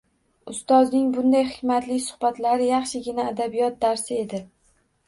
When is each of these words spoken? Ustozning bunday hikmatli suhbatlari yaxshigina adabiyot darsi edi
Ustozning 0.53 1.11
bunday 1.17 1.45
hikmatli 1.51 1.99
suhbatlari 2.07 2.71
yaxshigina 2.73 3.31
adabiyot 3.35 3.83
darsi 3.87 4.21
edi 4.27 4.47